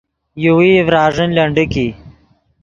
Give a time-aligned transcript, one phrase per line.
[0.43, 1.87] یوویئی ڤراݱین لنڈیک ای